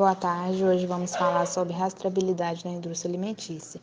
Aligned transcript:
Boa 0.00 0.14
tarde, 0.14 0.64
hoje 0.64 0.86
vamos 0.86 1.14
falar 1.14 1.44
sobre 1.44 1.74
rastreabilidade 1.74 2.64
na 2.64 2.70
indústria 2.70 3.10
alimentícia. 3.10 3.78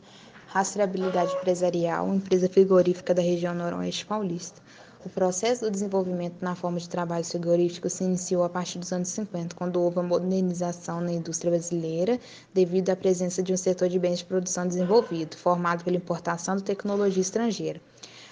Rastreabilidade 0.48 1.32
empresarial, 1.36 2.12
empresa 2.12 2.50
frigorífica 2.50 3.14
da 3.14 3.22
região 3.22 3.54
noroeste 3.54 4.04
paulista. 4.04 4.60
O 5.06 5.10
processo 5.10 5.66
do 5.66 5.70
desenvolvimento 5.70 6.42
na 6.42 6.56
forma 6.56 6.80
de 6.80 6.90
trabalho 6.90 7.24
frigorífico 7.24 7.88
se 7.88 8.04
iniciou 8.04 8.44
a 8.44 8.50
partir 8.50 8.80
dos 8.80 8.92
anos 8.92 9.10
50, 9.10 9.56
quando 9.56 9.80
houve 9.80 10.00
a 10.00 10.02
modernização 10.02 11.02
na 11.02 11.12
indústria 11.12 11.52
brasileira, 11.52 12.20
devido 12.52 12.90
à 12.90 12.96
presença 12.96 13.44
de 13.44 13.54
um 13.54 13.58
setor 13.58 13.88
de 13.88 14.00
bens 14.00 14.18
de 14.18 14.26
produção 14.26 14.68
desenvolvido, 14.68 15.38
formado 15.38 15.84
pela 15.84 15.98
importação 15.98 16.56
de 16.56 16.64
tecnologia 16.64 17.22
estrangeira. 17.22 17.80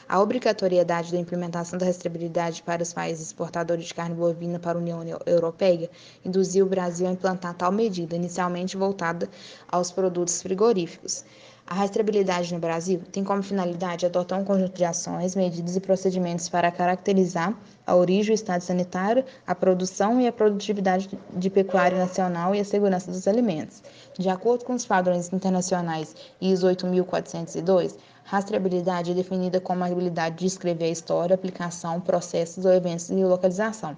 A 0.08 0.22
obrigatoriedade 0.22 1.12
da 1.12 1.18
implementação 1.18 1.80
da 1.80 1.88
rastreabilidade 1.88 2.62
para 2.62 2.84
os 2.84 2.94
países 2.94 3.26
exportadores 3.26 3.86
de 3.86 3.94
carne 3.94 4.14
bovina 4.14 4.60
para 4.60 4.78
a 4.78 4.82
União 4.82 5.02
Europeia 5.26 5.90
induziu 6.24 6.68
o 6.68 6.70
Brasil 6.70 7.08
a 7.08 7.12
implantar 7.12 7.56
tal 7.56 7.72
medida, 7.72 8.16
inicialmente 8.16 8.78
voltada 8.78 9.28
aos 9.68 9.92
produtos 9.92 10.44
frigoríficos. 10.44 11.26
A 11.68 11.74
rastreabilidade 11.74 12.54
no 12.54 12.60
Brasil 12.60 13.02
tem 13.12 13.24
como 13.24 13.42
finalidade 13.42 14.06
adotar 14.06 14.40
um 14.40 14.46
conjunto 14.46 14.78
de 14.78 14.86
ações, 14.86 15.36
medidas 15.36 15.76
e 15.76 15.80
procedimentos 15.80 16.48
para 16.48 16.72
caracterizar 16.72 17.58
a 17.88 17.96
origem, 17.96 18.32
o 18.32 18.36
estado 18.36 18.62
sanitário, 18.62 19.26
a 19.48 19.56
produção 19.56 20.22
e 20.22 20.28
a 20.28 20.32
produtividade 20.32 21.10
de 21.34 21.50
pecuária 21.50 21.98
nacional 21.98 22.54
e 22.54 22.60
a 22.60 22.66
segurança 22.66 23.12
dos 23.12 23.28
alimentos. 23.28 23.82
De 24.20 24.30
acordo 24.30 24.64
com 24.64 24.76
os 24.76 24.86
padrões 24.86 25.34
internacionais 25.34 26.16
ISO 26.40 26.68
8402, 26.68 27.98
rastreabilidade 28.26 29.12
é 29.12 29.14
definida 29.14 29.62
como 29.62 29.84
a 29.84 29.88
habilidade 29.88 30.36
de 30.38 30.46
escrever 30.46 30.86
a 30.86 30.90
história, 30.90 31.36
aplicação, 31.36 32.02
processos 32.02 32.66
ou 32.66 32.74
eventos 32.74 33.10
e 33.10 33.24
localização 33.24 33.96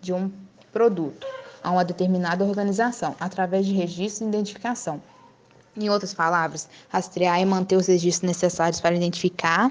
de 0.00 0.12
um 0.12 0.30
produto 0.72 1.26
a 1.62 1.70
uma 1.70 1.84
determinada 1.84 2.44
organização, 2.44 3.16
através 3.18 3.66
de 3.66 3.72
registro 3.72 4.26
e 4.26 4.28
identificação. 4.28 5.00
Em 5.76 5.88
outras 5.88 6.12
palavras, 6.12 6.68
rastrear 6.88 7.40
e 7.40 7.44
manter 7.44 7.76
os 7.76 7.86
registros 7.86 8.26
necessários 8.26 8.80
para 8.80 8.94
identificar, 8.94 9.70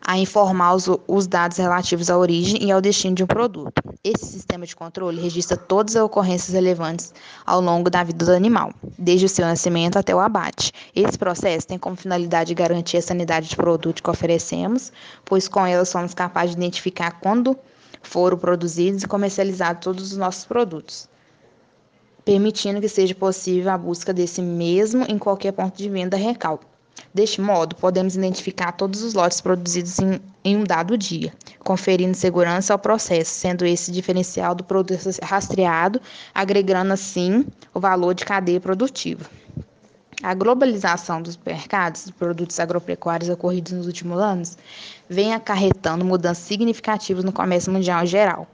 a 0.00 0.18
informar 0.18 0.74
os, 0.74 0.88
os, 1.06 1.26
dados 1.26 1.58
relativos 1.58 2.10
à 2.10 2.16
origem 2.16 2.62
e 2.62 2.70
ao 2.70 2.80
destino 2.80 3.14
de 3.14 3.24
um 3.24 3.26
produto. 3.26 3.82
Esse 4.04 4.26
sistema 4.26 4.64
de 4.64 4.76
controle 4.76 5.20
registra 5.20 5.56
todas 5.56 5.96
as 5.96 6.02
ocorrências 6.02 6.54
relevantes 6.54 7.12
ao 7.44 7.60
longo 7.60 7.90
da 7.90 8.04
vida 8.04 8.24
do 8.24 8.32
animal, 8.32 8.72
desde 8.98 9.26
o 9.26 9.28
seu 9.28 9.44
nascimento 9.44 9.98
até 9.98 10.14
o 10.14 10.20
abate. 10.20 10.72
Esse 10.94 11.18
processo 11.18 11.66
tem 11.66 11.78
como 11.78 11.96
finalidade 11.96 12.54
garantir 12.54 12.98
a 12.98 13.02
sanidade 13.02 13.50
do 13.50 13.56
produto 13.56 14.02
que 14.02 14.10
oferecemos, 14.10 14.92
pois 15.24 15.48
com 15.48 15.66
ela 15.66 15.84
somos 15.84 16.14
capazes 16.14 16.54
de 16.54 16.60
identificar 16.62 17.20
quando 17.20 17.56
foram 18.02 18.38
produzidos 18.38 19.02
e 19.02 19.08
comercializados 19.08 19.82
todos 19.82 20.12
os 20.12 20.16
nossos 20.16 20.44
produtos 20.44 21.08
permitindo 22.26 22.80
que 22.80 22.88
seja 22.88 23.14
possível 23.14 23.70
a 23.70 23.78
busca 23.78 24.12
desse 24.12 24.42
mesmo 24.42 25.04
em 25.08 25.16
qualquer 25.16 25.52
ponto 25.52 25.78
de 25.78 25.88
venda 25.88 26.16
recal. 26.16 26.58
Deste 27.12 27.40
modo, 27.40 27.76
podemos 27.76 28.16
identificar 28.16 28.72
todos 28.72 29.02
os 29.02 29.14
lotes 29.14 29.40
produzidos 29.40 29.98
em, 29.98 30.20
em, 30.44 30.56
um 30.56 30.64
dado 30.64 30.96
dia, 30.96 31.32
conferindo 31.60 32.16
segurança 32.16 32.72
ao 32.72 32.78
processo, 32.78 33.30
sendo 33.30 33.64
esse 33.64 33.90
diferencial 33.90 34.54
do 34.54 34.64
produto 34.64 35.08
rastreado, 35.22 36.00
agregando 36.34 36.92
assim 36.92 37.46
o 37.72 37.80
valor 37.80 38.14
de 38.14 38.24
cadeia 38.24 38.60
produtiva. 38.60 39.24
A 40.22 40.34
globalização 40.34 41.20
dos 41.20 41.38
mercados 41.44 42.06
de 42.06 42.12
produtos 42.12 42.58
agropecuários 42.58 43.28
ocorridos 43.28 43.72
nos 43.72 43.86
últimos 43.86 44.18
anos 44.18 44.56
vem 45.08 45.34
acarretando 45.34 46.04
mudanças 46.04 46.44
significativas 46.44 47.24
no 47.24 47.32
comércio 47.32 47.70
mundial 47.72 48.02
em 48.02 48.06
geral 48.06 48.48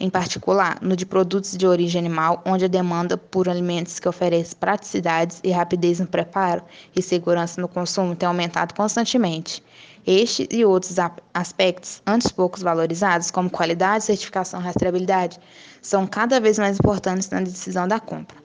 em 0.00 0.08
particular 0.08 0.78
no 0.80 0.96
de 0.96 1.04
produtos 1.04 1.56
de 1.56 1.66
origem 1.66 1.98
animal, 1.98 2.42
onde 2.46 2.64
a 2.64 2.68
demanda 2.68 3.18
por 3.18 3.48
alimentos 3.48 4.00
que 4.00 4.08
oferecem 4.08 4.56
praticidades 4.58 5.38
e 5.44 5.50
rapidez 5.50 6.00
no 6.00 6.06
preparo 6.06 6.62
e 6.96 7.02
segurança 7.02 7.60
no 7.60 7.68
consumo 7.68 8.16
tem 8.16 8.26
aumentado 8.26 8.74
constantemente. 8.74 9.62
Este 10.06 10.48
e 10.50 10.64
outros 10.64 10.96
aspectos, 11.34 12.02
antes 12.06 12.32
poucos 12.32 12.62
valorizados, 12.62 13.30
como 13.30 13.50
qualidade, 13.50 14.04
certificação 14.04 14.58
e 14.60 14.64
rastreabilidade, 14.64 15.38
são 15.82 16.06
cada 16.06 16.40
vez 16.40 16.58
mais 16.58 16.78
importantes 16.78 17.28
na 17.28 17.42
decisão 17.42 17.86
da 17.86 18.00
compra. 18.00 18.38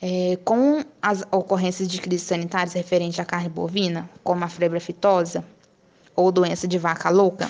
É, 0.00 0.36
com 0.44 0.82
as 1.00 1.22
ocorrências 1.30 1.86
de 1.86 2.00
crises 2.00 2.26
sanitárias 2.26 2.72
referentes 2.72 3.20
à 3.20 3.24
carne 3.24 3.48
bovina, 3.48 4.08
como 4.24 4.42
a 4.42 4.48
febre 4.48 4.78
aftosa 4.78 5.44
ou 6.16 6.32
doença 6.32 6.66
de 6.66 6.78
vaca 6.78 7.08
louca, 7.10 7.48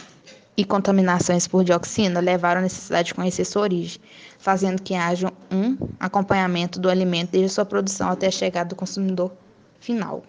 e 0.57 0.65
contaminações 0.65 1.47
por 1.47 1.65
dioxina 1.65 2.21
levaram 2.21 2.61
à 2.61 2.63
necessidade 2.63 3.09
de 3.09 3.15
conhecer 3.15 3.45
sua 3.45 3.63
origem, 3.63 4.01
fazendo 4.39 4.83
que 4.83 4.95
haja 4.95 5.33
um 5.51 5.77
acompanhamento 5.99 6.79
do 6.79 6.91
alimento 6.91 7.31
desde 7.31 7.51
sua 7.51 7.65
produção 7.65 8.11
até 8.11 8.27
a 8.27 8.31
chegada 8.31 8.69
do 8.71 8.77
consumidor 8.77 9.33
final. 9.81 10.23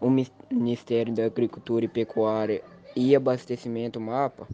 O 0.00 0.10
Ministério 0.50 1.12
da 1.14 1.24
Agricultura 1.24 1.84
e 1.84 1.88
Pecuária 1.88 2.62
e 2.94 3.16
Abastecimento 3.16 4.00
MAPA 4.00 4.46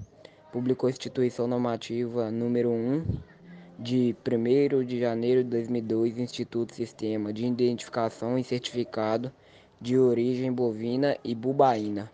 publicou 0.53 0.87
a 0.87 0.91
Instituição 0.91 1.47
Normativa 1.47 2.31
número 2.31 2.71
1 2.71 3.05
de 3.79 4.15
1 4.25 4.85
de 4.85 5.01
janeiro 5.01 5.43
de 5.43 5.51
2002, 5.51 6.19
Instituto 6.19 6.75
Sistema 6.75 7.33
de 7.33 7.45
Identificação 7.45 8.39
e 8.39 8.45
Certificado 8.45 9.33
de 9.81 9.99
Origem 9.99 10.53
Bovina 10.53 11.17
e 11.25 11.35
Bubaína. 11.35 12.11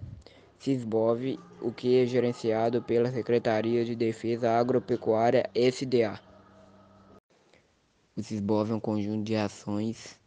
Sisbov, 0.58 1.38
o 1.60 1.72
que 1.72 1.98
é 1.98 2.06
gerenciado 2.06 2.82
pela 2.82 3.10
Secretaria 3.10 3.84
de 3.84 3.94
Defesa 3.94 4.50
Agropecuária 4.50 5.48
SDA. 5.54 6.20
O 8.16 8.22
Sisbov 8.22 8.70
é 8.70 8.74
um 8.74 8.80
conjunto 8.80 9.24
de 9.24 9.36
ações 9.36 10.18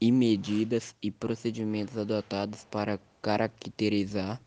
e 0.00 0.10
medidas 0.10 0.94
e 1.02 1.10
procedimentos 1.10 1.96
adotados 1.96 2.64
para 2.70 2.98
caracterizar 3.20 4.40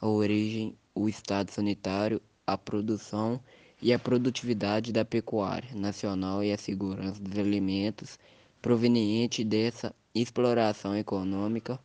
a 0.00 0.08
origem, 0.08 0.76
o 0.94 1.08
estado 1.08 1.50
sanitário, 1.50 2.20
a 2.46 2.56
produção 2.56 3.40
e 3.80 3.92
a 3.92 3.98
produtividade 3.98 4.92
da 4.92 5.04
pecuária 5.04 5.74
nacional 5.74 6.42
e 6.42 6.52
a 6.52 6.58
segurança 6.58 7.20
dos 7.20 7.38
alimentos 7.38 8.18
proveniente 8.60 9.42
dessa 9.42 9.94
exploração 10.14 10.96
econômica 10.96 11.80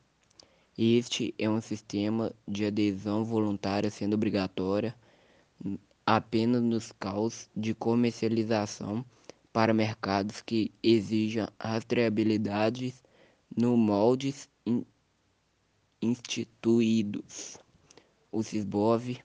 este 0.78 1.34
é 1.40 1.50
um 1.50 1.60
sistema 1.60 2.32
de 2.48 2.66
adesão 2.66 3.26
voluntária 3.26 3.90
sendo 3.90 4.14
obrigatória 4.14 4.96
apenas 6.06 6.62
nos 6.62 6.92
casos 6.92 7.50
de 7.56 7.74
comercialização 7.74 9.04
para 9.52 9.74
mercados 9.74 10.40
que 10.40 10.72
exijam 10.84 11.48
rastreabilidade 11.60 12.94
no 13.58 13.76
moldes 13.76 14.48
instituídos. 16.00 17.58
O 18.32 18.44
SISBOV 18.44 19.18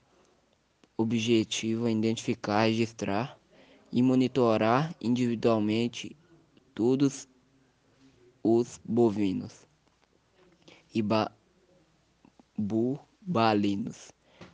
objetivo 0.97 1.87
é 1.87 1.91
identificar, 1.91 2.63
registrar 2.63 3.37
e 3.91 4.01
monitorar 4.01 4.95
individualmente 4.99 6.17
todos 6.73 7.27
os 8.43 8.81
bovinos 8.83 9.67
e 10.93 11.01
bubalinos, 12.57 14.11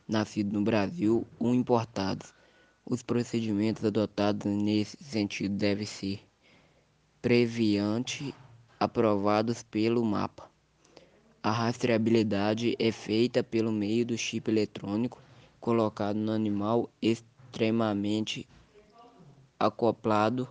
nascidos 0.08 0.52
no 0.52 0.62
Brasil 0.62 1.26
ou 1.38 1.54
importados. 1.54 2.32
Os 2.84 3.02
procedimentos 3.02 3.84
adotados 3.84 4.44
nesse 4.46 4.96
sentido 5.02 5.56
devem 5.56 5.86
ser 5.86 6.20
previamente 7.22 8.34
aprovados 8.78 9.62
pelo 9.62 10.04
mapa. 10.04 10.50
A 11.42 11.50
rastreabilidade 11.50 12.74
é 12.78 12.90
feita 12.90 13.42
pelo 13.42 13.70
meio 13.70 14.04
do 14.04 14.16
chip 14.16 14.50
eletrônico 14.50 15.22
colocado 15.60 16.16
no 16.16 16.32
animal 16.32 16.90
extremamente 17.00 18.48
acoplado 19.58 20.48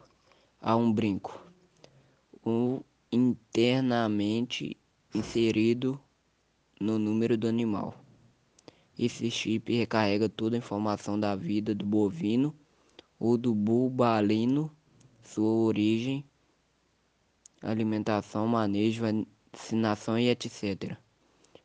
a 0.62 0.76
um 0.76 0.92
brinco, 0.92 1.40
ou 2.44 2.86
internamente 3.12 4.78
inserido 5.14 6.00
no 6.80 6.98
número 6.98 7.38
do 7.38 7.48
animal. 7.48 7.94
Esse 8.98 9.30
chip 9.30 9.76
recarrega 9.76 10.30
toda 10.30 10.56
a 10.56 10.60
informação 10.60 11.20
da 11.20 11.36
vida 11.36 11.76
do 11.76 11.86
bovino 11.86 12.56
ou 13.20 13.38
do 13.38 13.54
bubalino, 13.54 14.72
sua 15.22 15.50
origem, 15.50 16.24
alimentação, 17.62 18.48
manejo, 18.48 19.04
vacinação 19.52 20.18
e 20.18 20.30
etc., 20.30 20.98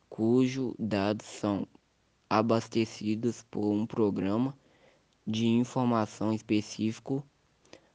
cujos 0.09 0.73
dados 0.77 1.25
são 1.25 1.65
abastecidos 2.29 3.45
por 3.49 3.71
um 3.71 3.85
programa 3.85 4.57
de 5.25 5.47
informação 5.47 6.33
específico. 6.33 7.23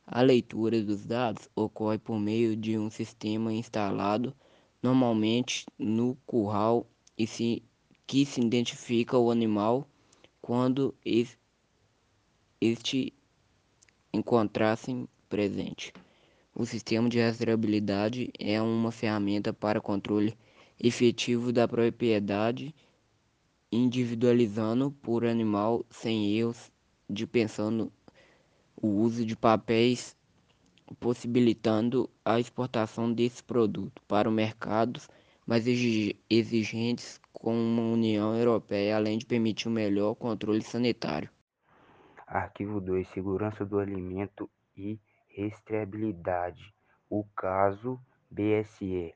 A 0.07 0.23
leitura 0.23 0.83
dos 0.83 1.05
dados 1.05 1.49
ocorre 1.55 1.99
por 1.99 2.19
meio 2.19 2.57
de 2.57 2.79
um 2.79 2.91
sistema 2.91 3.53
instalado 3.53 4.35
normalmente 4.83 5.67
no 5.79 6.17
curral 6.27 6.87
e 7.21 7.27
se, 7.27 7.63
que 8.07 8.25
se 8.25 8.41
identifica 8.41 9.19
o 9.19 9.31
animal 9.31 9.87
quando 10.41 10.95
este 12.59 13.13
encontrasse 14.11 15.07
presente. 15.29 15.93
O 16.55 16.65
sistema 16.65 17.11
de 17.11 17.21
rastreabilidade 17.21 18.31
é 18.39 18.61
uma 18.63 18.91
ferramenta 18.91 19.53
para 19.53 19.83
controle 19.83 20.35
efetivo 20.83 21.53
da 21.53 21.69
propriedade, 21.69 22.75
individualizando 23.71 24.91
por 25.03 25.27
animal 25.27 25.85
sem 25.91 26.35
erros 26.39 26.73
de 27.07 27.27
pensando 27.27 27.93
o 28.81 28.89
uso 28.89 29.27
de 29.27 29.37
papéis, 29.37 30.17
possibilitando 30.99 32.09
a 32.25 32.41
exportação 32.41 33.13
desse 33.13 33.45
produto 33.45 34.01
para 34.09 34.31
mercados 34.31 35.07
mais 35.47 35.67
exigentes 35.67 37.21
como 37.33 37.81
a 37.81 37.93
União 37.93 38.35
Europeia, 38.37 38.97
além 38.97 39.19
de 39.19 39.27
permitir 39.27 39.69
um 39.69 39.73
melhor 39.73 40.15
controle 40.15 40.63
sanitário. 40.63 41.31
Arquivo 42.27 42.81
2. 42.81 43.09
Segurança 43.09 43.65
do 43.65 43.79
alimento 43.79 44.49
e 44.77 45.01
rastreabilidade. 45.37 46.73
O 47.09 47.25
caso 47.37 48.01
BSE. 48.31 49.13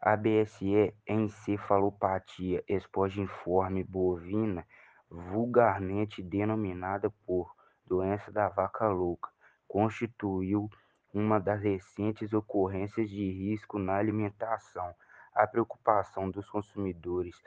A 0.00 0.16
BSE 0.16 0.94
encefalopatia 1.08 2.62
espongiforme 2.68 3.82
bovina, 3.82 4.66
vulgarmente 5.10 6.22
denominada 6.22 7.10
por 7.26 7.52
doença 7.86 8.30
da 8.30 8.48
vaca 8.48 8.88
louca, 8.88 9.30
constituiu 9.66 10.70
uma 11.12 11.40
das 11.40 11.62
recentes 11.62 12.32
ocorrências 12.32 13.08
de 13.08 13.30
risco 13.30 13.78
na 13.78 13.96
alimentação. 13.96 14.94
A 15.38 15.46
preocupação 15.46 16.28
dos 16.28 16.50
consumidores, 16.50 17.40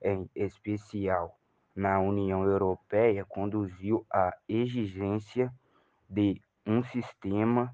em 0.00 0.30
especial 0.34 1.38
na 1.76 2.00
União 2.00 2.42
Europeia, 2.42 3.22
conduziu 3.22 4.06
à 4.10 4.34
exigência 4.48 5.52
de 6.08 6.40
um 6.64 6.82
sistema 6.82 7.70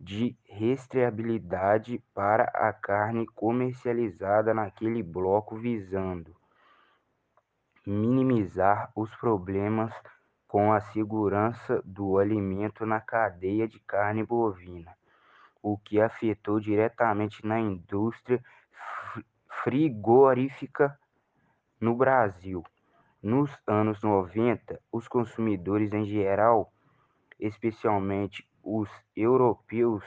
de 0.00 0.36
rastreabilidade 0.50 2.02
para 2.12 2.46
a 2.46 2.72
carne 2.72 3.28
comercializada 3.28 4.52
naquele 4.52 5.04
bloco, 5.04 5.54
visando 5.54 6.34
minimizar 7.86 8.90
os 8.96 9.14
problemas 9.14 9.94
com 10.48 10.72
a 10.72 10.80
segurança 10.80 11.80
do 11.84 12.18
alimento 12.18 12.84
na 12.84 13.00
cadeia 13.00 13.68
de 13.68 13.78
carne 13.78 14.24
bovina, 14.24 14.92
o 15.62 15.78
que 15.78 16.00
afetou 16.00 16.58
diretamente 16.58 17.46
na 17.46 17.60
indústria 17.60 18.42
frigorífica 19.66 20.96
no 21.80 21.96
Brasil. 21.96 22.62
Nos 23.20 23.50
anos 23.66 24.00
90, 24.00 24.80
os 24.92 25.08
consumidores 25.08 25.92
em 25.92 26.04
geral 26.06 26.72
especialmente 27.38 28.48
os 28.62 28.88
europeus, 29.14 30.04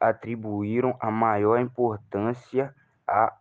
atribuíram 0.00 0.96
a 1.00 1.10
maior 1.10 1.60
importância 1.60 2.74
à 3.06 3.36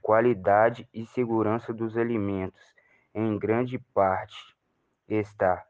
qualidade 0.00 0.88
e 0.94 1.04
segurança 1.06 1.72
dos 1.72 1.96
alimentos. 1.96 2.74
Em 3.12 3.36
grande 3.38 3.76
parte, 3.92 4.56
esta 5.08 5.64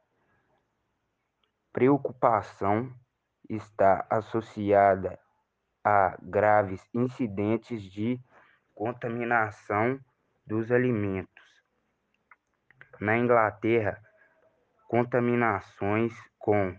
preocupação 1.73 2.93
está 3.49 4.07
associada 4.11 5.19
a 5.83 6.17
graves 6.21 6.87
incidentes 6.95 7.83
de 7.83 8.21
contaminação 8.81 10.01
dos 10.47 10.73
alimentos. 10.73 11.63
Na 12.99 13.19
Inglaterra, 13.19 14.03
contaminações 14.89 16.15
com 16.39 16.75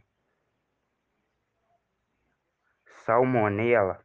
salmonela 3.06 4.03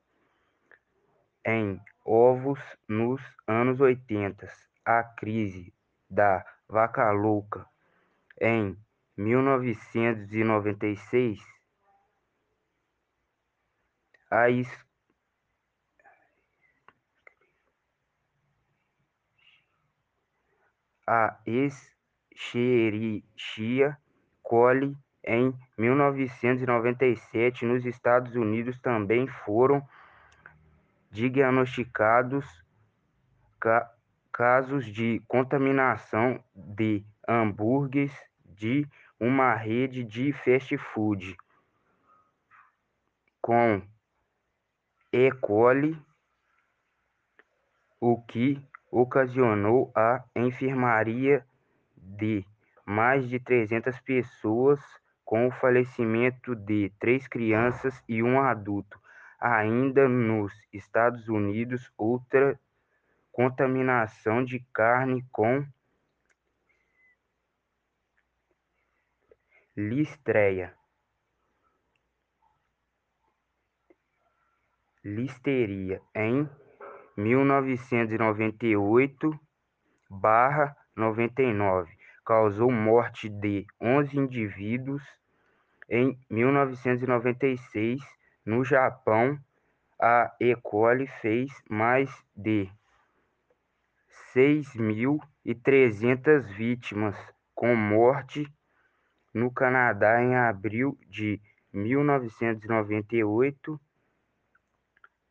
em 1.42 1.80
ovos 2.04 2.60
nos 2.86 3.22
anos 3.46 3.80
80, 3.80 4.46
a 4.84 5.02
crise 5.02 5.72
da 6.10 6.44
vaca 6.68 7.10
louca 7.12 7.66
em 8.38 8.78
1996, 9.16 11.40
a 14.30 14.50
a 21.06 21.38
Escherichia 22.34 23.96
coli 24.42 24.96
em 25.24 25.54
1997 25.78 27.64
nos 27.64 27.86
Estados 27.86 28.34
Unidos 28.34 28.80
também 28.80 29.26
foram 29.26 29.86
diagnosticados 31.10 32.44
ca 33.60 33.92
casos 34.32 34.84
de 34.84 35.22
contaminação 35.26 36.42
de 36.54 37.02
hambúrgueres 37.26 38.12
de 38.44 38.86
uma 39.18 39.54
rede 39.54 40.04
de 40.04 40.30
fast 40.32 40.76
food 40.76 41.34
com 43.40 43.80
E. 45.12 45.30
coli, 45.30 45.96
o 48.00 48.20
que 48.22 48.60
ocasionou 48.90 49.92
a 49.94 50.24
enfermaria 50.34 51.44
de 51.96 52.44
mais 52.84 53.28
de 53.28 53.40
300 53.40 53.98
pessoas 54.00 54.80
com 55.24 55.48
o 55.48 55.50
falecimento 55.50 56.54
de 56.54 56.92
três 57.00 57.26
crianças 57.26 58.02
e 58.08 58.22
um 58.22 58.40
adulto. 58.40 59.00
Ainda 59.40 60.08
nos 60.08 60.52
Estados 60.72 61.28
Unidos, 61.28 61.92
outra 61.98 62.58
contaminação 63.32 64.44
de 64.44 64.60
carne 64.72 65.22
com 65.30 65.66
listeria. 69.76 70.74
Listeria 75.04 76.00
em 76.14 76.48
1998 77.16 79.40
barra 80.10 80.76
99 80.94 81.90
causou 82.24 82.70
morte 82.72 83.28
de 83.28 83.66
onze 83.80 84.18
indivíduos 84.18 85.02
em 85.88 86.18
1996. 86.28 88.00
No 88.44 88.64
Japão, 88.64 89.38
a 90.00 90.34
E. 90.40 90.56
coli 90.56 91.06
fez 91.20 91.52
mais 91.70 92.10
de 92.36 92.68
6.300 94.34 96.42
vítimas, 96.54 97.16
com 97.54 97.74
morte 97.74 98.46
no 99.32 99.50
Canadá 99.50 100.22
em 100.22 100.36
abril 100.36 100.98
de 101.08 101.40
1998. 101.72 103.80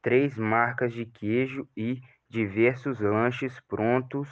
Três 0.05 0.38
marcas 0.38 0.93
de 0.93 1.03
queijo 1.03 1.67
e 1.75 2.00
diversos 2.29 3.00
lanches 3.00 3.59
prontos 3.62 4.29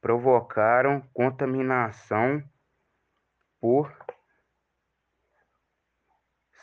provocaram 0.00 1.06
contaminação 1.12 2.42
por 3.60 3.94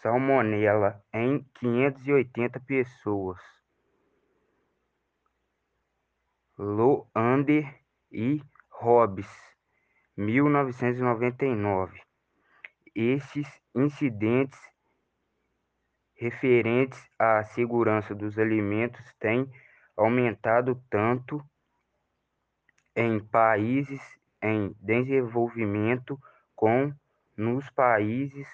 salmonela 0.02 1.00
em 1.14 1.44
580 1.60 2.60
pessoas. 2.62 3.40
Loander 6.58 7.86
e 8.12 8.42
Hobbs, 8.72 9.30
1999. 10.18 12.02
Esses 12.96 13.48
incidentes 13.76 14.60
referentes 16.16 17.00
à 17.20 17.44
segurança 17.44 18.16
dos 18.16 18.40
alimentos 18.40 19.04
têm 19.20 19.50
aumentado 19.96 20.82
tanto 20.90 21.44
em 22.96 23.20
países 23.20 24.02
em 24.42 24.76
desenvolvimento 24.82 26.20
como 26.56 26.96
nos 27.38 27.70
países 27.72 28.48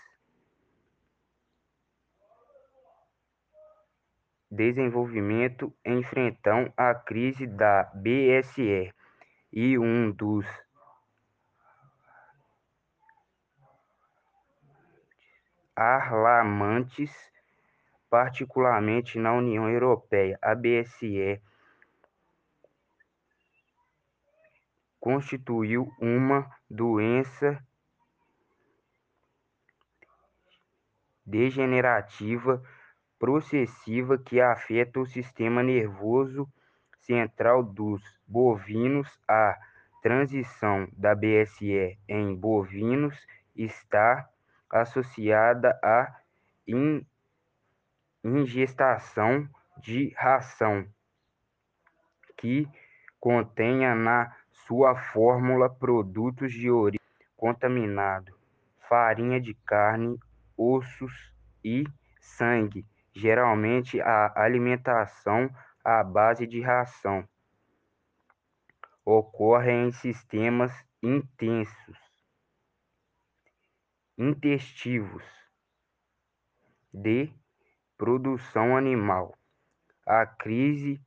desenvolvimento 4.52 5.74
enfrentam 5.86 6.72
a 6.76 6.94
crise 6.94 7.48
da 7.48 7.84
BSE 7.96 8.94
e. 9.54 9.80
Um 9.80 10.12
dos 10.12 10.46
alarmantes, 15.74 17.31
particularmente 18.12 19.18
na 19.18 19.32
União 19.32 19.70
Europeia. 19.70 20.38
A 20.42 20.54
BSE 20.54 21.42
constituiu 25.00 25.90
uma 25.98 26.46
doença 26.70 27.66
degenerativa 31.26 32.62
progressiva 33.18 34.18
que 34.18 34.42
afeta 34.42 35.00
o 35.00 35.06
sistema 35.06 35.64
nervoso 35.64 36.46
central 37.00 37.64
dos 37.64 38.04
bovinos. 38.28 39.08
A 39.26 39.58
transição 40.02 40.86
da 40.92 41.16
BSE 41.16 41.98
em 42.10 42.36
bovinos 42.36 43.16
está 43.56 44.28
associada 44.70 45.80
à 45.82 46.14
ingestação 48.24 49.48
de 49.78 50.14
ração 50.18 50.88
que 52.38 52.68
contenha 53.20 53.96
na 53.96 54.36
sua 54.52 54.96
fórmula 54.96 55.70
produtos 55.70 56.52
de 56.54 56.70
origem 56.70 57.00
contaminada, 57.36 58.32
farinha 58.88 59.40
de 59.40 59.54
carne, 59.54 60.20
ossos 60.58 61.34
e 61.64 61.84
sangue. 62.20 62.86
Geralmente, 63.14 64.00
a 64.00 64.32
alimentação 64.36 65.50
à 65.84 66.04
base 66.04 66.48
de 66.48 66.62
ração 66.62 67.28
ocorre 69.04 69.72
em 69.72 69.92
sistemas 69.92 70.72
intensos 71.02 71.98
intestivos 74.18 75.24
de 76.94 77.34
produção 78.02 78.76
animal. 78.76 79.38
A 80.04 80.26
crise 80.26 81.00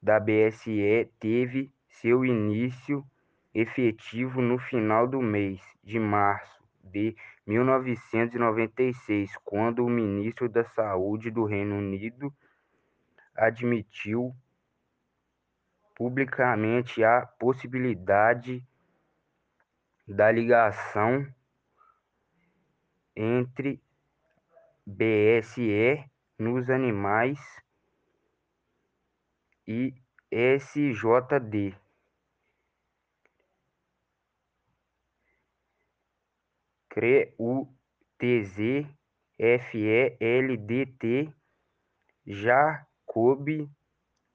da 0.00 0.20
BSE 0.20 1.10
teve 1.18 1.72
seu 1.88 2.24
início 2.24 3.04
efetivo 3.52 4.40
no 4.40 4.56
final 4.56 5.08
do 5.08 5.20
mês 5.20 5.60
de 5.82 5.98
março 5.98 6.62
de 6.84 7.16
1996, 7.44 9.36
quando 9.38 9.84
o 9.84 9.90
ministro 9.90 10.48
da 10.48 10.62
Saúde 10.62 11.32
do 11.32 11.44
Reino 11.44 11.78
Unido 11.78 12.32
admitiu 13.34 14.32
publicamente 15.96 17.02
a 17.02 17.26
possibilidade 17.26 18.64
da 20.06 20.30
ligação 20.30 21.26
entre 23.16 23.82
BSE 24.86 26.08
nos 26.38 26.68
animais 26.70 27.38
e 29.66 29.94
SJD. 30.30 31.74
CREUTZ 36.90 38.56
FELDT 39.38 41.32
Jacob 42.26 43.46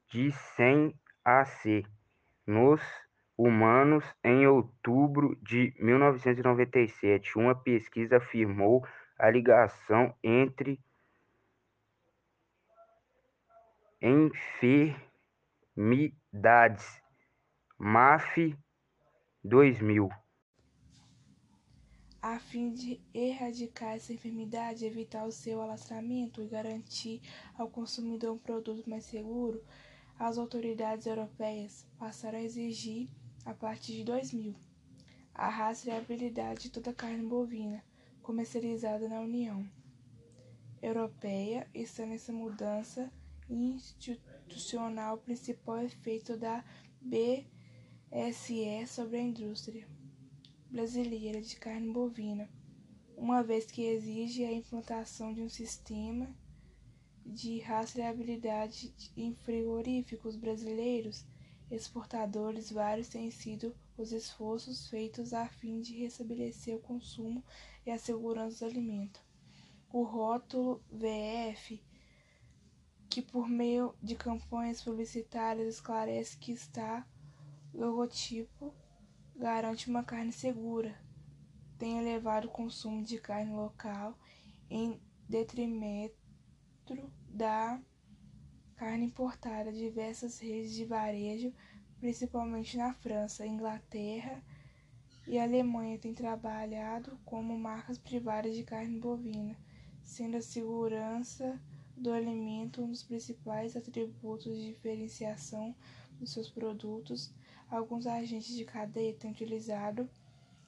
de 0.08 0.32
100 0.32 0.96
AC 1.26 1.84
nos 2.46 2.82
humanos 3.36 4.06
em 4.24 4.46
outubro 4.46 5.36
de 5.42 5.74
1997. 5.80 7.38
Uma 7.38 7.56
pesquisa 7.56 8.18
afirmou 8.18 8.86
a 9.18 9.30
ligação 9.30 10.16
entre 10.24 10.80
enfermidades. 14.02 15.02
MAF 17.78 18.56
2000 19.44 20.10
a 22.22 22.38
fim 22.38 22.72
de 22.72 23.02
erradicar 23.16 23.96
essa 23.96 24.14
enfermidade, 24.14 24.86
evitar 24.86 25.26
o 25.26 25.32
seu 25.32 25.60
alastramento 25.60 26.44
e 26.44 26.48
garantir 26.48 27.20
ao 27.58 27.68
consumidor 27.68 28.34
um 28.34 28.38
produto 28.38 28.88
mais 28.88 29.06
seguro, 29.06 29.64
as 30.20 30.38
autoridades 30.38 31.08
europeias 31.08 31.84
passaram 31.98 32.38
a 32.38 32.44
exigir, 32.44 33.10
a 33.44 33.56
partir 33.56 33.94
de 33.94 34.04
2000, 34.04 34.56
a 35.34 35.50
rastreabilidade 35.50 36.64
de 36.64 36.70
toda 36.70 36.92
a 36.92 36.94
carne 36.94 37.28
bovina 37.28 37.84
comercializada 38.22 39.10
na 39.10 39.20
União 39.20 39.68
Europeia. 40.80 41.68
Está 41.74 42.06
nessa 42.06 42.32
mudança 42.32 43.12
institucional 43.54 45.18
principal 45.18 45.84
efeito 45.84 46.38
da 46.38 46.64
BSE 47.02 47.46
sobre 48.88 49.18
a 49.18 49.22
indústria 49.22 49.88
brasileira 50.70 51.42
de 51.42 51.56
carne 51.58 51.92
bovina, 51.92 52.50
uma 53.18 53.44
vez 53.44 53.66
que 53.66 53.84
exige 53.84 54.46
a 54.46 54.52
implantação 54.52 55.34
de 55.34 55.42
um 55.42 55.50
sistema 55.50 56.34
de 57.26 57.60
rastreabilidade 57.60 58.94
em 59.16 59.36
frigoríficos 59.36 60.36
brasileiros 60.36 61.26
exportadores. 61.70 62.72
Vários 62.72 63.10
têm 63.10 63.30
sido 63.30 63.76
os 63.98 64.12
esforços 64.12 64.88
feitos 64.88 65.34
a 65.34 65.48
fim 65.48 65.82
de 65.82 65.98
restabelecer 65.98 66.76
o 66.76 66.82
consumo 66.82 67.44
e 67.86 67.92
a 67.92 67.98
segurança 67.98 68.66
do 68.66 68.72
alimento. 68.72 69.22
O 69.92 70.04
rótulo 70.04 70.82
VF, 70.90 71.82
que 73.12 73.22
por 73.22 73.50
meio 73.50 73.94
de 74.02 74.16
campanhas 74.16 74.82
publicitárias 74.82 75.76
esclarece 75.76 76.38
que 76.38 76.54
está 76.54 77.06
logotipo 77.74 78.74
garante 79.36 79.90
uma 79.90 80.02
carne 80.02 80.32
segura, 80.32 80.98
tem 81.78 82.00
elevado 82.00 82.48
o 82.48 82.52
consumo 82.52 83.04
de 83.04 83.18
carne 83.18 83.52
local 83.52 84.18
em 84.70 84.98
detrimento 85.28 86.16
da 87.28 87.82
carne 88.78 89.08
importada. 89.08 89.74
Diversas 89.74 90.40
redes 90.40 90.74
de 90.74 90.86
varejo, 90.86 91.54
principalmente 92.00 92.78
na 92.78 92.94
França, 92.94 93.46
Inglaterra 93.46 94.42
e 95.28 95.38
Alemanha, 95.38 96.00
têm 96.00 96.14
trabalhado 96.14 97.20
como 97.26 97.60
marcas 97.60 97.98
privadas 97.98 98.56
de 98.56 98.64
carne 98.64 99.02
bovina, 99.02 99.58
sendo 100.02 100.38
a 100.38 100.42
segurança 100.42 101.60
do 102.02 102.12
alimento 102.12 102.82
um 102.82 102.90
dos 102.90 103.04
principais 103.04 103.78
atributos 103.78 104.58
de 104.58 104.74
diferenciação 104.74 105.76
dos 106.20 106.32
seus 106.32 106.50
produtos. 106.50 107.32
Alguns 107.70 108.08
agentes 108.08 108.56
de 108.56 108.66
cadeia 108.66 109.14
têm 109.14 109.32
utilizado 109.32 110.10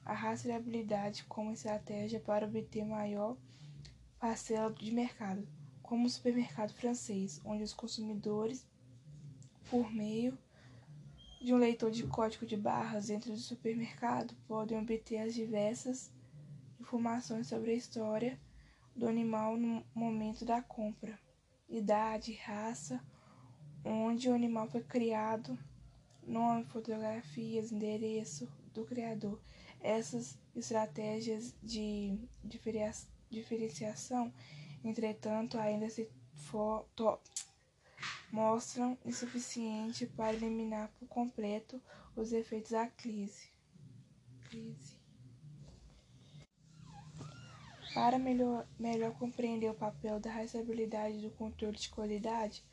a 0.05 0.13
rastreabilidade 0.13 1.23
como 1.25 1.51
estratégia 1.51 2.19
para 2.19 2.45
obter 2.45 2.85
maior 2.85 3.35
parcela 4.19 4.71
de 4.71 4.91
mercado, 4.91 5.47
como 5.81 6.05
o 6.05 6.09
supermercado 6.09 6.71
francês, 6.73 7.41
onde 7.43 7.63
os 7.63 7.73
consumidores, 7.73 8.65
por 9.69 9.91
meio 9.91 10.37
de 11.41 11.53
um 11.53 11.57
leitor 11.57 11.89
de 11.89 12.03
código 12.03 12.45
de 12.45 12.55
barras 12.55 13.07
dentro 13.07 13.31
do 13.31 13.37
supermercado, 13.37 14.35
podem 14.47 14.77
obter 14.77 15.17
as 15.17 15.33
diversas 15.33 16.11
informações 16.79 17.47
sobre 17.47 17.71
a 17.71 17.75
história 17.75 18.39
do 18.95 19.07
animal 19.07 19.57
no 19.57 19.83
momento 19.93 20.45
da 20.45 20.61
compra, 20.61 21.19
idade, 21.69 22.33
raça, 22.33 23.03
onde 23.83 24.29
o 24.29 24.33
animal 24.33 24.67
foi 24.67 24.83
criado 24.83 25.57
nome, 26.25 26.65
fotografias, 26.65 27.71
endereço 27.71 28.47
do 28.73 28.85
criador. 28.85 29.39
Essas 29.81 30.37
estratégias 30.55 31.53
de 31.61 32.17
diferenciação, 33.29 34.33
entretanto, 34.83 35.57
ainda 35.57 35.89
se 35.89 36.09
mostram 38.31 38.97
insuficientes 39.05 40.09
para 40.09 40.33
eliminar 40.33 40.89
por 40.99 41.07
completo 41.07 41.81
os 42.15 42.31
efeitos 42.31 42.71
da 42.71 42.87
crise. 42.87 43.51
crise. 44.49 44.92
Para 47.93 48.17
melhor, 48.17 48.67
melhor 48.79 49.11
compreender 49.13 49.69
o 49.69 49.73
papel 49.75 50.19
da 50.19 50.31
rastreabilidade 50.31 51.21
do 51.21 51.29
controle 51.29 51.77
de 51.77 51.89
qualidade, 51.89 52.63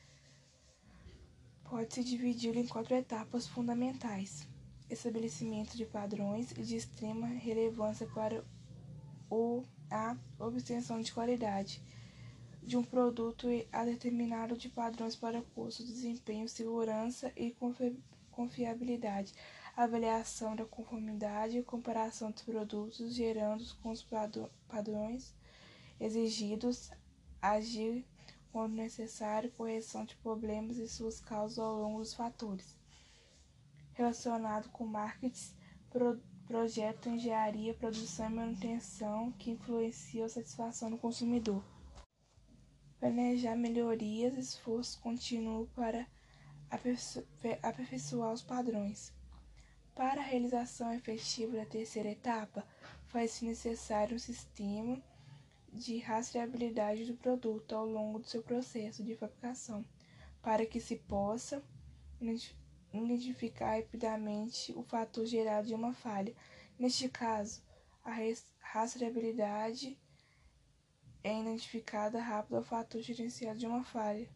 pode-se 1.65 2.03
dividi-lo 2.03 2.59
em 2.59 2.67
quatro 2.67 2.95
etapas 2.95 3.47
fundamentais: 3.47 4.49
estabelecimento 4.89 5.77
de 5.77 5.85
padrões 5.85 6.49
de 6.49 6.75
extrema 6.75 7.27
relevância 7.27 8.07
para 8.15 8.43
o, 9.31 9.63
a 9.91 10.17
obtenção 10.39 11.01
de 11.01 11.13
qualidade 11.13 11.83
de 12.63 12.77
um 12.77 12.83
produto 12.83 13.47
a 13.73 13.85
determinado 13.85 14.57
de 14.57 14.69
padrões 14.69 15.17
para 15.17 15.43
custo, 15.55 15.85
desempenho, 15.85 16.49
segurança 16.49 17.33
e 17.37 17.55
confiabilidade, 18.31 19.33
avaliação 19.85 20.57
da 20.57 20.65
conformidade 20.65 21.59
e 21.59 21.63
comparação 21.63 22.31
dos 22.31 22.43
produtos, 22.43 23.15
gerando 23.15 23.65
com 23.83 23.91
os 23.91 24.07
padrões 24.69 25.35
exigidos, 25.99 26.91
agir 27.41 28.05
quando 28.53 28.75
necessário, 28.75 29.51
correção 29.53 30.05
de 30.05 30.17
problemas 30.17 30.79
e 30.79 30.89
suas 30.89 31.21
causas 31.21 31.59
ao 31.59 31.77
longo 31.77 31.99
dos 32.01 32.15
fatores 32.15 32.81
relacionado 34.01 34.71
com 34.71 34.87
marketing, 34.87 35.55
pro, 35.91 36.19
projeto, 36.47 37.11
engenharia, 37.11 37.75
produção 37.75 38.31
e 38.31 38.35
manutenção 38.35 39.31
que 39.33 39.51
influenciam 39.51 40.25
a 40.25 40.29
satisfação 40.29 40.91
do 40.91 40.97
consumidor. 40.97 41.63
planejar 42.99 43.57
melhorias 43.57 44.37
esforço 44.37 45.01
contínuo 45.01 45.67
para 45.75 46.07
aperfeiçoar 47.63 48.33
os 48.33 48.43
padrões. 48.43 49.13
Para 50.01 50.23
a 50.23 50.25
realização 50.25 50.95
efetiva 50.95 51.59
da 51.59 51.67
terceira 51.67 52.09
etapa, 52.09 52.67
faz-se 53.09 53.45
necessário 53.45 54.17
um 54.17 54.19
sistema 54.19 54.99
de 55.71 55.99
rastreabilidade 55.99 57.05
do 57.05 57.19
produto 57.19 57.77
ao 57.77 57.85
longo 57.85 58.19
do 58.19 58.27
seu 58.27 58.43
processo 58.43 59.05
de 59.05 59.15
fabricação, 59.15 59.85
para 60.41 60.65
que 60.65 60.81
se 60.81 60.97
possa 60.97 61.63
identificar 62.91 63.77
rapidamente 63.77 64.73
o 64.73 64.83
fator 64.83 65.27
gerado 65.27 65.69
de 65.69 65.75
uma 65.75 65.93
falha. 65.93 66.35
Neste 66.79 67.07
caso, 67.07 67.63
a 68.03 68.17
rastreabilidade 68.59 69.99
é 71.23 71.39
identificada 71.39 72.23
rápido 72.23 72.57
ao 72.57 72.65
fator 72.65 73.03
gerenciado 73.03 73.59
de 73.59 73.67
uma 73.67 73.85
falha, 73.85 74.27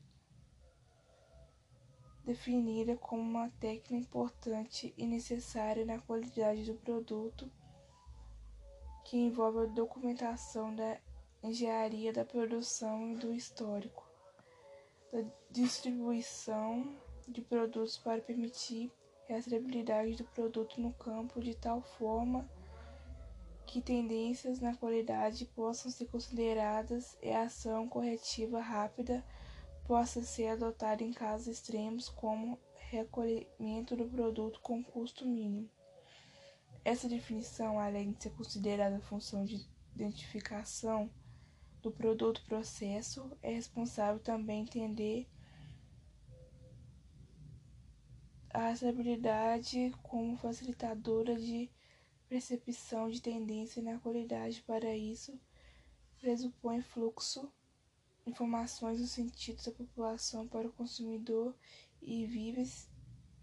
definida 2.24 2.96
como 2.96 3.20
uma 3.20 3.50
técnica 3.60 3.94
importante 3.94 4.94
e 4.96 5.06
necessária 5.06 5.84
na 5.84 5.98
qualidade 5.98 6.64
do 6.64 6.74
produto, 6.74 7.50
que 9.04 9.16
envolve 9.18 9.60
a 9.60 9.66
documentação 9.66 10.74
da 10.74 10.98
engenharia 11.42 12.12
da 12.12 12.24
produção 12.24 13.12
e 13.12 13.16
do 13.16 13.34
histórico, 13.34 14.08
da 15.12 15.22
distribuição 15.50 16.96
de 17.28 17.42
produtos 17.42 17.98
para 17.98 18.20
permitir 18.22 18.90
rastreabilidade 19.28 20.16
do 20.16 20.24
produto 20.24 20.80
no 20.80 20.92
campo 20.94 21.40
de 21.40 21.54
tal 21.54 21.82
forma 21.82 22.48
que 23.66 23.80
tendências 23.80 24.60
na 24.60 24.74
qualidade 24.76 25.44
possam 25.46 25.90
ser 25.90 26.06
consideradas 26.06 27.16
e 27.22 27.30
a 27.30 27.42
ação 27.42 27.88
corretiva 27.88 28.60
rápida 28.60 29.24
possa 29.84 30.22
ser 30.22 30.48
adotada 30.48 31.02
em 31.02 31.12
casos 31.12 31.46
extremos, 31.46 32.08
como 32.08 32.58
recolhimento 32.90 33.94
do 33.96 34.06
produto 34.06 34.60
com 34.60 34.82
custo 34.82 35.26
mínimo. 35.26 35.68
Essa 36.84 37.08
definição, 37.08 37.78
além 37.78 38.12
de 38.12 38.22
ser 38.22 38.30
considerada 38.30 39.00
função 39.00 39.44
de 39.44 39.66
identificação 39.94 41.10
do 41.80 41.90
produto-processo, 41.90 43.30
é 43.42 43.52
responsável 43.52 44.20
também 44.20 44.62
entender 44.62 45.28
a 48.50 48.72
estabilidade 48.72 49.92
como 50.02 50.36
facilitadora 50.36 51.36
de 51.36 51.70
percepção 52.28 53.10
de 53.10 53.20
tendência 53.20 53.82
na 53.82 53.98
qualidade. 53.98 54.62
Para 54.62 54.96
isso, 54.96 55.38
pressupõe 56.20 56.80
fluxo 56.80 57.52
informações 58.26 59.00
no 59.00 59.06
sentido 59.06 59.62
da 59.62 59.72
população 59.72 60.46
para 60.48 60.66
o 60.66 60.72
consumidor 60.72 61.54
e 62.00 62.26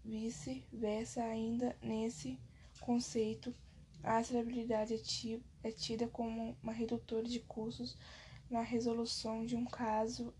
vice-versa. 0.04 1.22
Ainda 1.22 1.76
nesse 1.82 2.38
conceito, 2.80 3.54
a 4.02 4.20
estabilidade 4.20 4.94
é, 4.94 5.68
é 5.68 5.70
tida 5.70 6.08
como 6.08 6.56
uma 6.62 6.72
redutora 6.72 7.24
de 7.24 7.40
custos 7.40 7.96
na 8.50 8.60
resolução 8.60 9.46
de 9.46 9.56
um 9.56 9.64
caso 9.64 10.34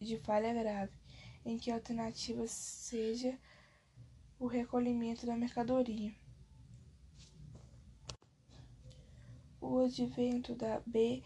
de 0.00 0.16
falha 0.18 0.52
grave, 0.54 0.92
em 1.44 1.58
que 1.58 1.70
a 1.70 1.74
alternativa 1.74 2.46
seja 2.46 3.38
o 4.38 4.46
recolhimento 4.46 5.26
da 5.26 5.36
mercadoria. 5.36 6.14
O 9.60 9.78
advento 9.78 10.54
da 10.54 10.80
BC, 10.86 11.22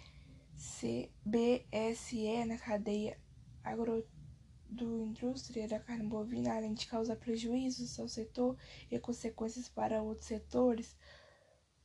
BSE 1.24 2.44
na 2.46 2.56
cadeia 2.56 3.18
agroindústria 3.64 5.66
da 5.66 5.80
carne 5.80 6.06
bovina, 6.06 6.54
além 6.54 6.74
de 6.74 6.86
causar 6.86 7.16
prejuízos 7.16 7.98
ao 7.98 8.06
setor 8.06 8.56
e 8.90 8.98
consequências 8.98 9.68
para 9.68 10.02
outros 10.02 10.28
setores, 10.28 10.96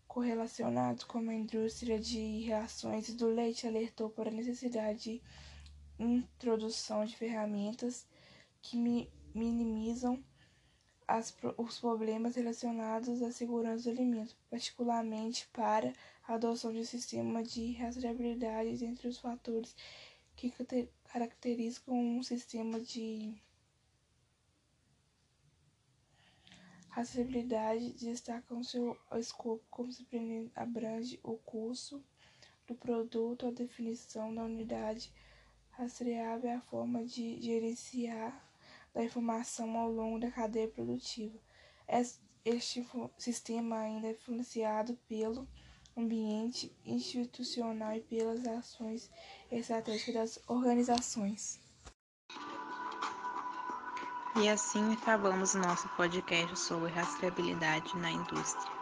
correlacionados 0.08 1.06
como 1.06 1.32
a 1.32 1.34
indústria 1.34 2.00
de 2.00 2.42
reações 2.42 3.14
do 3.16 3.28
leite 3.28 3.66
alertou 3.66 4.10
para 4.10 4.30
a 4.30 4.34
necessidade 4.34 5.00
de 5.00 5.22
introdução 5.98 7.04
de 7.04 7.16
ferramentas 7.16 8.06
que 8.62 8.78
mi 8.78 9.12
minimizam 9.34 10.24
as, 11.08 11.36
os 11.58 11.80
problemas 11.80 12.36
relacionados 12.36 13.22
à 13.22 13.32
segurança 13.32 13.84
do 13.84 13.92
alimento, 13.92 14.36
particularmente 14.50 15.48
para 15.54 15.94
a 16.28 16.34
adoção 16.34 16.74
de 16.74 16.80
um 16.80 16.86
sistema 16.86 17.42
de 17.42 17.74
rastreabilidade 17.74 18.84
entre 18.84 19.08
os 19.08 19.18
fatores 19.18 19.76
que 20.36 20.54
caracterizam 21.06 21.96
um 21.96 22.22
sistema 22.22 22.80
de 22.80 23.34
Rastreabilidade 26.98 27.92
destacam 27.92 28.64
seu 28.64 28.98
escopo 29.20 29.64
como 29.70 29.92
se 29.92 30.04
abrange 30.56 31.20
o 31.22 31.38
curso 31.38 32.04
do 32.66 32.74
produto, 32.74 33.46
a 33.46 33.52
definição 33.52 34.34
da 34.34 34.44
unidade 34.44 35.14
rastreável 35.70 36.50
e 36.50 36.54
a 36.54 36.62
forma 36.62 37.06
de 37.06 37.40
gerenciar 37.40 38.44
da 38.96 39.04
informação 39.04 39.78
ao 39.78 39.92
longo 39.92 40.20
da 40.20 40.32
cadeia 40.32 40.68
produtiva. 40.68 41.40
Este 42.44 42.84
sistema 43.20 43.78
ainda 43.78 44.08
é 44.08 44.12
influenciado 44.14 44.98
pelo 45.08 45.48
ambiente 45.98 46.72
institucional 46.86 47.96
e 47.96 48.02
pelas 48.02 48.46
ações 48.46 49.10
estratégicas 49.52 50.14
das 50.14 50.40
organizações. 50.48 51.60
E 54.40 54.48
assim 54.48 54.94
acabamos 54.94 55.56
nosso 55.56 55.90
podcast 55.90 56.60
sobre 56.60 56.92
rastreabilidade 56.92 57.98
na 57.98 58.12
indústria. 58.12 58.77